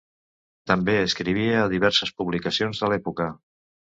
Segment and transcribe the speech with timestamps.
[0.69, 3.29] També escrivia a diverses publicacions de l'època.